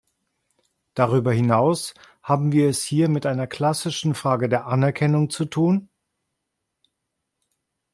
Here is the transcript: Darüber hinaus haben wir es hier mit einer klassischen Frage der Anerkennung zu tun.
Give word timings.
Darüber 0.95 1.31
hinaus 1.31 1.93
haben 2.23 2.51
wir 2.53 2.69
es 2.69 2.81
hier 2.81 3.07
mit 3.07 3.27
einer 3.27 3.45
klassischen 3.45 4.15
Frage 4.15 4.49
der 4.49 4.65
Anerkennung 4.65 5.29
zu 5.29 5.45
tun. 5.45 5.89